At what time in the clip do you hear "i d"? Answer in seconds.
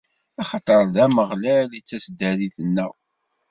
1.73-1.85